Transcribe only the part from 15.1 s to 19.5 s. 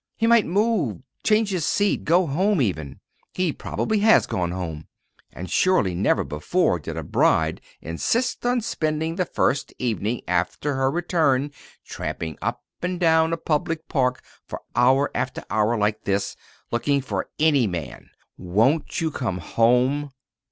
after hour like this, looking for any man. Won't you come